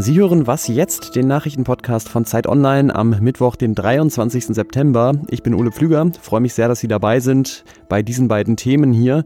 [0.00, 4.46] Sie hören Was jetzt, den Nachrichtenpodcast von Zeit Online am Mittwoch, den 23.
[4.46, 5.14] September.
[5.28, 8.92] Ich bin Ole Pflüger, freue mich sehr, dass Sie dabei sind bei diesen beiden Themen
[8.92, 9.24] hier.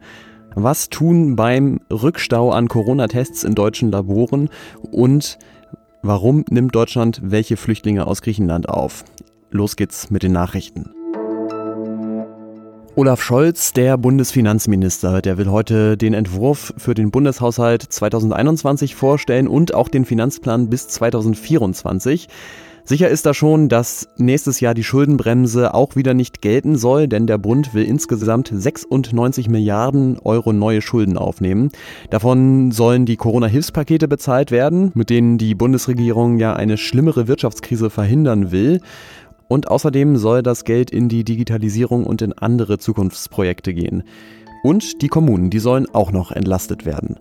[0.55, 4.49] Was tun beim Rückstau an Corona-Tests in deutschen Laboren
[4.91, 5.39] und
[6.01, 9.05] warum nimmt Deutschland welche Flüchtlinge aus Griechenland auf?
[9.51, 11.02] Los geht's mit den Nachrichten.
[12.95, 19.73] Olaf Scholz, der Bundesfinanzminister, der will heute den Entwurf für den Bundeshaushalt 2021 vorstellen und
[19.73, 22.29] auch den Finanzplan bis 2024.
[22.85, 27.29] Sicher ist da schon, dass nächstes Jahr die Schuldenbremse auch wieder nicht gelten soll, denn
[27.29, 31.71] der Bund will insgesamt 96 Milliarden Euro neue Schulden aufnehmen.
[32.11, 38.51] Davon sollen die Corona-Hilfspakete bezahlt werden, mit denen die Bundesregierung ja eine schlimmere Wirtschaftskrise verhindern
[38.51, 38.81] will.
[39.53, 44.03] Und außerdem soll das Geld in die Digitalisierung und in andere Zukunftsprojekte gehen.
[44.63, 47.19] Und die Kommunen, die sollen auch noch entlastet werden.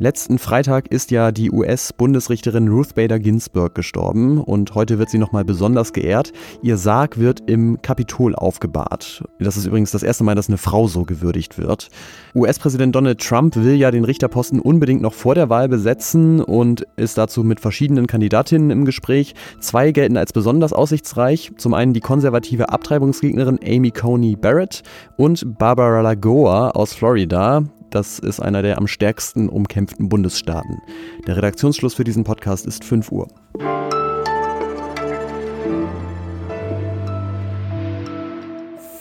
[0.00, 5.44] Letzten Freitag ist ja die US-Bundesrichterin Ruth Bader Ginsburg gestorben und heute wird sie nochmal
[5.44, 6.32] besonders geehrt.
[6.62, 9.24] Ihr Sarg wird im Kapitol aufgebahrt.
[9.40, 11.88] Das ist übrigens das erste Mal, dass eine Frau so gewürdigt wird.
[12.36, 17.18] US-Präsident Donald Trump will ja den Richterposten unbedingt noch vor der Wahl besetzen und ist
[17.18, 19.34] dazu mit verschiedenen Kandidatinnen im Gespräch.
[19.58, 21.50] Zwei gelten als besonders aussichtsreich.
[21.56, 24.84] Zum einen die konservative Abtreibungsgegnerin Amy Coney Barrett
[25.16, 27.64] und Barbara Lagoa aus Florida.
[27.90, 30.82] Das ist einer der am stärksten umkämpften Bundesstaaten.
[31.26, 33.28] Der Redaktionsschluss für diesen Podcast ist 5 Uhr.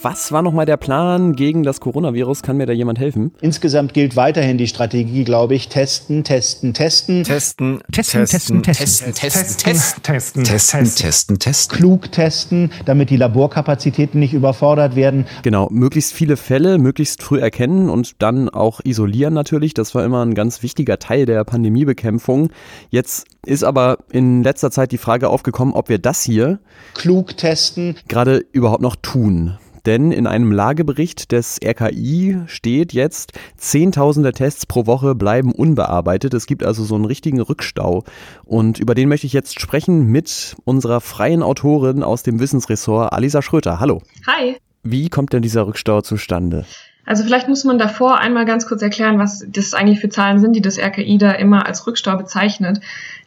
[0.03, 2.43] Was war nochmal der Plan gegen das Coronavirus?
[2.43, 3.33] Kann mir da jemand helfen?
[3.41, 7.23] Insgesamt gilt weiterhin die Strategie, glaube ich, testen, testen, testen.
[7.23, 11.77] Testen, testen, testen, testen, testen, testen, testen, testen, testen, testen.
[11.77, 15.25] Klug testen, damit die Laborkapazitäten nicht überfordert werden.
[15.41, 19.73] Genau, möglichst viele Fälle möglichst früh erkennen und dann auch isolieren natürlich.
[19.73, 22.49] Das war immer ein ganz wichtiger Teil der Pandemiebekämpfung.
[22.91, 26.59] Jetzt ist aber in letzter Zeit die Frage aufgekommen, ob wir das hier
[26.93, 29.57] klug testen gerade überhaupt noch tun.
[29.87, 36.33] Denn in einem Lagebericht des RKI steht jetzt, Zehntausende Tests pro Woche bleiben unbearbeitet.
[36.33, 38.03] Es gibt also so einen richtigen Rückstau.
[38.43, 43.41] Und über den möchte ich jetzt sprechen mit unserer freien Autorin aus dem Wissensressort, Alisa
[43.41, 43.79] Schröter.
[43.79, 44.01] Hallo.
[44.27, 44.57] Hi.
[44.83, 46.65] Wie kommt denn dieser Rückstau zustande?
[47.07, 50.57] Also vielleicht muss man davor einmal ganz kurz erklären, was das eigentlich für Zahlen sind,
[50.57, 52.81] die das RKI da immer als Rückstau bezeichnet.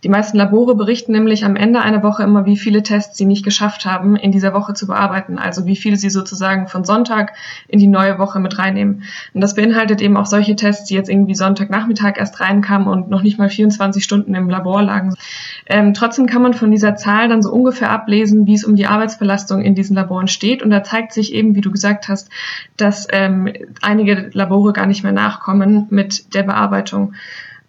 [0.04, 3.44] Die meisten Labore berichten nämlich am Ende einer Woche immer, wie viele Tests sie nicht
[3.44, 5.38] geschafft haben, in dieser Woche zu bearbeiten.
[5.38, 7.32] Also wie viele sie sozusagen von Sonntag
[7.68, 9.04] in die neue Woche mit reinnehmen.
[9.34, 13.22] Und das beinhaltet eben auch solche Tests, die jetzt irgendwie Sonntagnachmittag erst reinkamen und noch
[13.22, 15.14] nicht mal 24 Stunden im Labor lagen.
[15.66, 18.86] Ähm, trotzdem kann man von dieser Zahl dann so ungefähr ablesen, wie es um die
[18.86, 20.62] Arbeitsbelastung in diesen Laboren steht.
[20.62, 22.30] Und da zeigt sich eben, wie du gesagt hast,
[22.76, 23.50] dass ähm,
[23.81, 27.14] einige Labore gar nicht mehr nachkommen mit der Bearbeitung.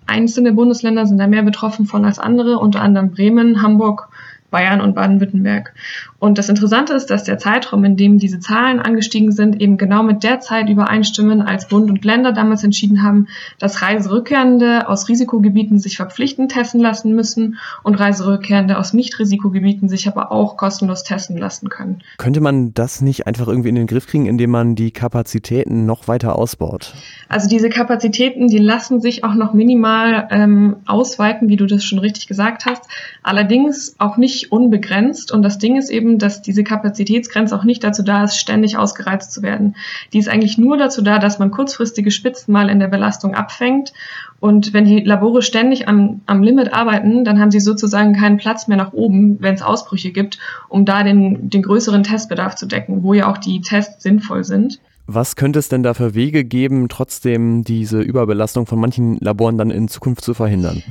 [0.07, 4.09] Einzelne Bundesländer sind da mehr betroffen von als andere, unter anderem Bremen, Hamburg,
[4.51, 5.73] Bayern und Baden-Württemberg.
[6.19, 10.03] Und das Interessante ist, dass der Zeitraum, in dem diese Zahlen angestiegen sind, eben genau
[10.03, 15.79] mit der Zeit übereinstimmen, als Bund und Länder damals entschieden haben, dass Reiserückkehrende aus Risikogebieten
[15.79, 21.69] sich verpflichtend testen lassen müssen und Reiserückkehrende aus Nicht-Risikogebieten sich aber auch kostenlos testen lassen
[21.69, 22.03] können.
[22.17, 26.07] Könnte man das nicht einfach irgendwie in den Griff kriegen, indem man die Kapazitäten noch
[26.07, 26.94] weiter ausbaut?
[27.29, 32.00] Also diese Kapazitäten, die lassen sich auch noch minimal ähm, ausweiten, wie du das schon
[32.00, 32.84] richtig gesagt hast.
[33.23, 35.34] Allerdings auch nicht unbegrenzt.
[35.34, 39.34] Und das Ding ist eben, dass diese Kapazitätsgrenze auch nicht dazu da ist, ständig ausgereizt
[39.34, 39.75] zu werden.
[40.13, 43.91] Die ist eigentlich nur dazu da, dass man kurzfristige Spitzen mal in der Belastung abfängt.
[44.40, 48.68] Und wenn die Labore ständig am, am Limit arbeiten, dann haben sie sozusagen keinen Platz
[48.68, 53.03] mehr nach oben, wenn es Ausbrüche gibt, um da den, den größeren Testbedarf zu decken,
[53.03, 54.79] wo ja auch die Tests sinnvoll sind.
[55.13, 59.69] Was könnte es denn da für Wege geben, trotzdem diese Überbelastung von manchen Laboren dann
[59.69, 60.84] in Zukunft zu verhindern?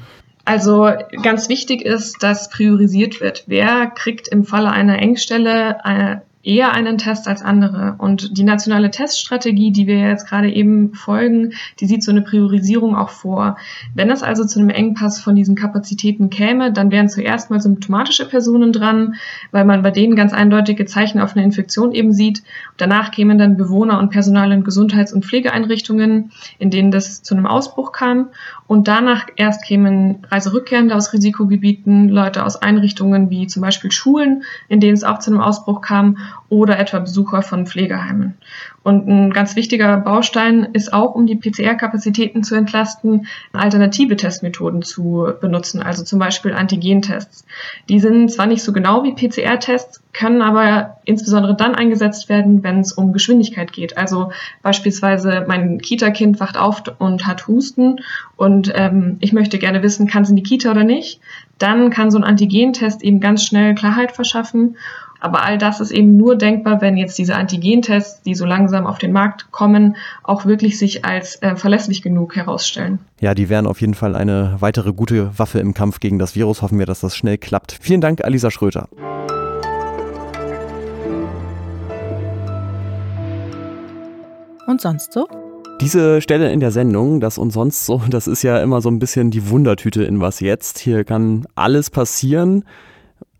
[0.44, 0.90] Also
[1.22, 3.44] ganz wichtig ist, dass priorisiert wird.
[3.46, 7.96] Wer kriegt im Falle einer Engstelle äh, eher einen Test als andere.
[7.98, 12.96] Und die nationale Teststrategie, die wir jetzt gerade eben folgen, die sieht so eine Priorisierung
[12.96, 13.58] auch vor.
[13.94, 18.26] Wenn es also zu einem Engpass von diesen Kapazitäten käme, dann wären zuerst mal symptomatische
[18.26, 19.16] Personen dran,
[19.50, 22.42] weil man bei denen ganz eindeutige Zeichen auf eine Infektion eben sieht.
[22.78, 27.46] Danach kämen dann Bewohner und Personal in Gesundheits- und Pflegeeinrichtungen, in denen das zu einem
[27.46, 28.28] Ausbruch kam.
[28.66, 34.80] Und danach erst kämen Reiserückkehrende aus Risikogebieten, Leute aus Einrichtungen wie zum Beispiel Schulen, in
[34.80, 36.18] denen es auch zu einem Ausbruch kam,
[36.48, 38.34] oder etwa Besucher von Pflegeheimen.
[38.82, 45.28] Und ein ganz wichtiger Baustein ist auch, um die PCR-Kapazitäten zu entlasten, alternative Testmethoden zu
[45.40, 47.44] benutzen, also zum Beispiel Antigentests.
[47.88, 52.80] Die sind zwar nicht so genau wie PCR-Tests, können aber insbesondere dann eingesetzt werden, wenn
[52.80, 53.98] es um Geschwindigkeit geht.
[53.98, 58.00] Also beispielsweise mein Kita-Kind wacht auf und hat Husten
[58.36, 61.20] und ähm, ich möchte gerne wissen, kann es in die Kita oder nicht
[61.60, 64.76] dann kann so ein Antigentest eben ganz schnell Klarheit verschaffen.
[65.20, 68.98] Aber all das ist eben nur denkbar, wenn jetzt diese Antigentests, die so langsam auf
[68.98, 72.98] den Markt kommen, auch wirklich sich als äh, verlässlich genug herausstellen.
[73.20, 76.62] Ja, die wären auf jeden Fall eine weitere gute Waffe im Kampf gegen das Virus.
[76.62, 77.78] Hoffen wir, dass das schnell klappt.
[77.80, 78.88] Vielen Dank, Alisa Schröter.
[84.66, 85.28] Und sonst so?
[85.82, 88.98] Diese Stelle in der Sendung, das und sonst so, das ist ja immer so ein
[88.98, 90.78] bisschen die Wundertüte in was jetzt.
[90.78, 92.64] Hier kann alles passieren,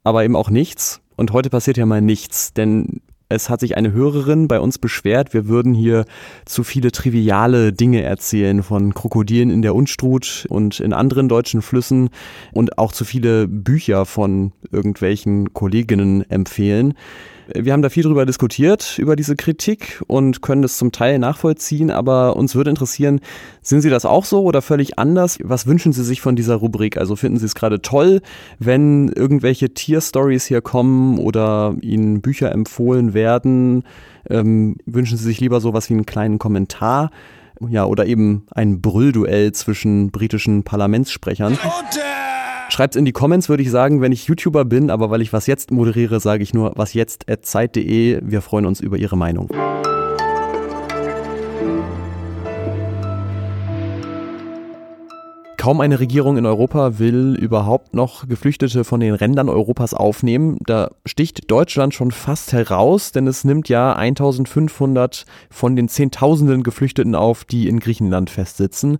[0.05, 1.00] aber eben auch nichts.
[1.21, 5.35] Und heute passiert ja mal nichts, denn es hat sich eine Hörerin bei uns beschwert,
[5.35, 6.07] wir würden hier
[6.47, 12.09] zu viele triviale Dinge erzählen von Krokodilen in der Unstrut und in anderen deutschen Flüssen
[12.53, 16.95] und auch zu viele Bücher von irgendwelchen Kolleginnen empfehlen.
[17.55, 21.91] Wir haben da viel drüber diskutiert, über diese Kritik und können das zum Teil nachvollziehen,
[21.91, 23.20] aber uns würde interessieren,
[23.62, 25.38] sind Sie das auch so oder völlig anders?
[25.43, 26.99] Was wünschen Sie sich von dieser Rubrik?
[26.99, 28.20] Also finden Sie es gerade toll,
[28.58, 33.85] wenn irgendwelche Tierstories hier kommen oder Ihnen Bücher empfohlen werden?
[34.29, 37.11] Ähm, wünschen Sie sich lieber sowas wie einen kleinen Kommentar?
[37.69, 41.52] Ja, oder eben ein Brüllduell zwischen britischen Parlamentssprechern.
[41.52, 42.00] Und,
[42.71, 45.49] Schreibt in die Comments, würde ich sagen, wenn ich YouTuber bin, aber weil ich was
[45.49, 48.21] jetzt moderiere, sage ich nur was jetzt zeit.de.
[48.23, 49.51] Wir freuen uns über Ihre Meinung.
[55.57, 60.57] Kaum eine Regierung in Europa will überhaupt noch Geflüchtete von den Rändern Europas aufnehmen.
[60.65, 67.17] Da sticht Deutschland schon fast heraus, denn es nimmt ja 1500 von den Zehntausenden Geflüchteten
[67.17, 68.99] auf, die in Griechenland festsitzen.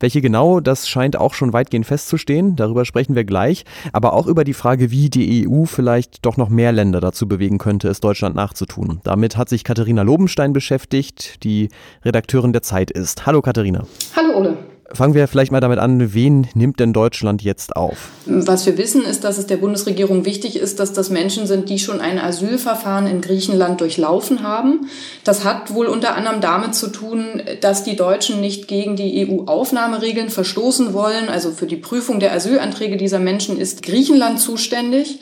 [0.00, 4.44] Welche genau, das scheint auch schon weitgehend festzustehen, darüber sprechen wir gleich, aber auch über
[4.44, 8.34] die Frage, wie die EU vielleicht doch noch mehr Länder dazu bewegen könnte, es Deutschland
[8.34, 9.00] nachzutun.
[9.04, 11.68] Damit hat sich Katharina Lobenstein beschäftigt, die
[12.02, 13.26] Redakteurin der Zeit ist.
[13.26, 13.86] Hallo Katharina.
[14.16, 14.56] Hallo Ole.
[14.92, 18.08] Fangen wir vielleicht mal damit an, wen nimmt denn Deutschland jetzt auf?
[18.26, 21.78] Was wir wissen, ist, dass es der Bundesregierung wichtig ist, dass das Menschen sind, die
[21.78, 24.88] schon ein Asylverfahren in Griechenland durchlaufen haben.
[25.22, 30.28] Das hat wohl unter anderem damit zu tun, dass die Deutschen nicht gegen die EU-Aufnahmeregeln
[30.28, 31.28] verstoßen wollen.
[31.28, 35.20] Also für die Prüfung der Asylanträge dieser Menschen ist Griechenland zuständig.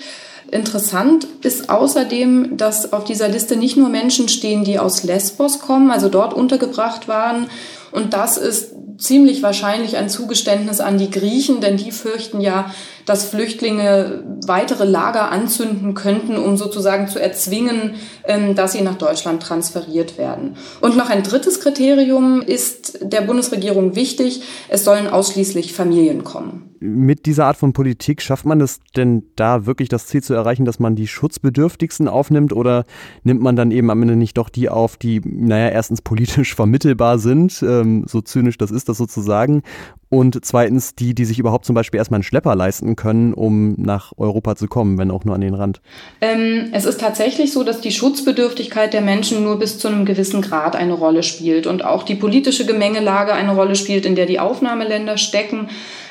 [0.51, 5.91] Interessant ist außerdem, dass auf dieser Liste nicht nur Menschen stehen, die aus Lesbos kommen,
[5.91, 7.49] also dort untergebracht waren.
[7.93, 12.75] Und das ist ziemlich wahrscheinlich ein Zugeständnis an die Griechen, denn die fürchten ja,
[13.09, 17.95] dass Flüchtlinge weitere Lager anzünden könnten, um sozusagen zu erzwingen,
[18.25, 20.57] ähm, dass sie nach Deutschland transferiert werden.
[20.81, 26.69] Und noch ein drittes Kriterium ist der Bundesregierung wichtig, es sollen ausschließlich Familien kommen.
[26.81, 30.65] Mit dieser Art von Politik schafft man es denn da wirklich das Ziel zu erreichen,
[30.65, 32.53] dass man die Schutzbedürftigsten aufnimmt?
[32.53, 32.85] Oder
[33.25, 37.19] nimmt man dann eben am Ende nicht doch die auf, die, naja, erstens politisch vermittelbar
[37.19, 39.63] sind, ähm, so zynisch das ist das sozusagen,
[40.11, 44.13] und zweitens die, die sich überhaupt zum Beispiel erstmal einen Schlepper leisten können, um nach
[44.17, 45.81] Europa zu kommen, wenn auch nur an den Rand?
[46.21, 50.43] Ähm, es ist tatsächlich so, dass die Schutzbedürftigkeit der Menschen nur bis zu einem gewissen
[50.43, 54.41] Grad eine Rolle spielt und auch die politische Gemengelage eine Rolle spielt, in der die
[54.41, 55.69] Aufnahmeländer stecken.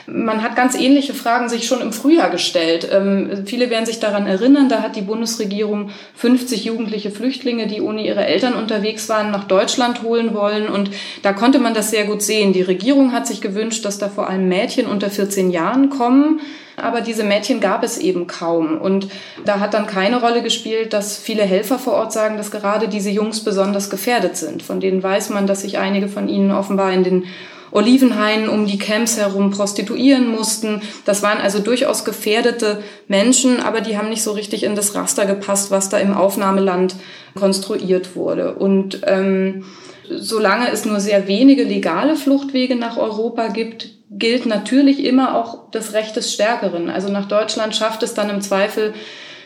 [0.09, 2.87] Man hat ganz ähnliche Fragen sich schon im Frühjahr gestellt.
[2.89, 8.05] Ähm, viele werden sich daran erinnern, da hat die Bundesregierung 50 jugendliche Flüchtlinge, die ohne
[8.05, 10.69] ihre Eltern unterwegs waren, nach Deutschland holen wollen.
[10.69, 10.91] Und
[11.23, 12.53] da konnte man das sehr gut sehen.
[12.53, 16.39] Die Regierung hat sich gewünscht, dass da vor allem Mädchen unter 14 Jahren kommen.
[16.77, 18.77] Aber diese Mädchen gab es eben kaum.
[18.79, 19.09] Und
[19.43, 23.09] da hat dann keine Rolle gespielt, dass viele Helfer vor Ort sagen, dass gerade diese
[23.09, 24.63] Jungs besonders gefährdet sind.
[24.63, 27.25] Von denen weiß man, dass sich einige von ihnen offenbar in den
[27.71, 30.81] Olivenhainen um die Camps herum prostituieren mussten.
[31.05, 35.25] Das waren also durchaus gefährdete Menschen, aber die haben nicht so richtig in das Raster
[35.25, 36.95] gepasst, was da im Aufnahmeland
[37.35, 38.55] konstruiert wurde.
[38.55, 39.65] Und ähm,
[40.09, 45.93] solange es nur sehr wenige legale Fluchtwege nach Europa gibt, gilt natürlich immer auch das
[45.93, 46.89] Recht des Stärkeren.
[46.89, 48.93] Also nach Deutschland schafft es dann im Zweifel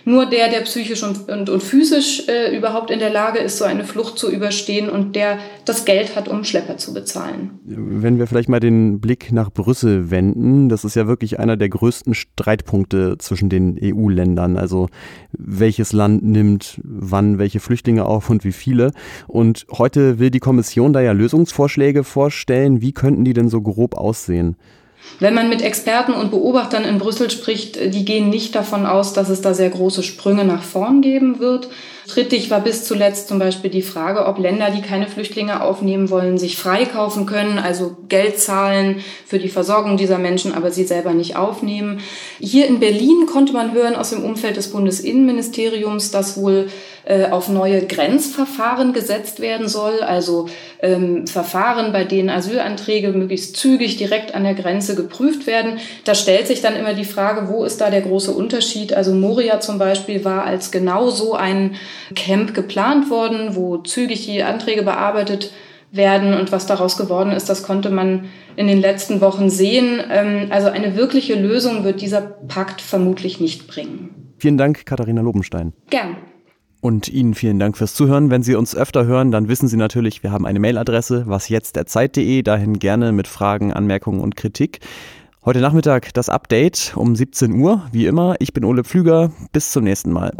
[0.05, 3.65] nur der, der psychisch und, und, und physisch äh, überhaupt in der Lage ist, so
[3.65, 7.59] eine Flucht zu überstehen und der das Geld hat, um Schlepper zu bezahlen.
[7.65, 11.69] Wenn wir vielleicht mal den Blick nach Brüssel wenden, das ist ja wirklich einer der
[11.69, 14.57] größten Streitpunkte zwischen den EU-Ländern.
[14.57, 14.87] Also
[15.31, 18.91] welches Land nimmt wann welche Flüchtlinge auf und wie viele.
[19.27, 22.81] Und heute will die Kommission da ja Lösungsvorschläge vorstellen.
[22.81, 24.55] Wie könnten die denn so grob aussehen?
[25.19, 29.13] Wenn man mit Experten und Beobachtern in Brüssel spricht, äh, die gehen nicht davon aus,
[29.13, 31.69] dass es da sehr große Sprünge nach vorn geben wird.
[32.07, 36.37] Strittig war bis zuletzt zum Beispiel die Frage, ob Länder, die keine Flüchtlinge aufnehmen wollen,
[36.37, 41.35] sich freikaufen können, also Geld zahlen für die Versorgung dieser Menschen, aber sie selber nicht
[41.35, 41.99] aufnehmen.
[42.39, 46.67] Hier in Berlin konnte man hören aus dem Umfeld des Bundesinnenministeriums, dass wohl
[47.05, 50.47] äh, auf neue Grenzverfahren gesetzt werden soll, also
[50.81, 55.79] ähm, Verfahren, bei denen Asylanträge möglichst zügig direkt an der Grenze geprüft werden.
[56.05, 58.93] Da stellt sich dann immer die Frage, wo ist da der große Unterschied?
[58.93, 61.75] Also Moria zum Beispiel war als genau so ein
[62.15, 65.51] Camp geplant worden, wo zügig die Anträge bearbeitet
[65.91, 70.01] werden und was daraus geworden ist, das konnte man in den letzten Wochen sehen.
[70.09, 74.33] Ähm, also eine wirkliche Lösung wird dieser Pakt vermutlich nicht bringen.
[74.37, 75.73] Vielen Dank, Katharina Lobenstein.
[75.89, 76.15] Gern.
[76.81, 78.31] Und Ihnen vielen Dank fürs Zuhören.
[78.31, 82.79] Wenn Sie uns öfter hören, dann wissen Sie natürlich, wir haben eine Mailadresse, wasjetztderzeit.de, dahin
[82.79, 84.79] gerne mit Fragen, Anmerkungen und Kritik.
[85.45, 88.35] Heute Nachmittag das Update um 17 Uhr, wie immer.
[88.39, 89.31] Ich bin Ole Pflüger.
[89.51, 90.33] Bis zum nächsten Mal.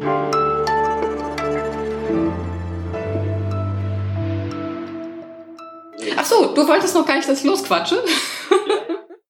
[6.17, 7.97] Ach so, du wolltest noch gar nicht, dass ich losquatsche?